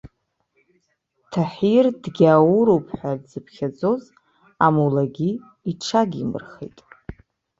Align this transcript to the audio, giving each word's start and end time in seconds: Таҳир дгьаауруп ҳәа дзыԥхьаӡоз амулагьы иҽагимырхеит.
Таҳир 1.31 1.85
дгьаауруп 2.03 2.85
ҳәа 2.97 3.11
дзыԥхьаӡоз 3.21 4.03
амулагьы 4.65 5.29
иҽагимырхеит. 5.71 6.77